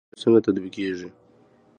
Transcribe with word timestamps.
پروژه 0.09 0.19
څنګه 0.21 0.39
تطبیقیږي؟ 0.45 1.09